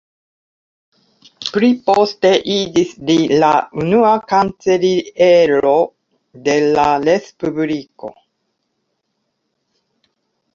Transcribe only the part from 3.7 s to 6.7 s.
unua kanceliero de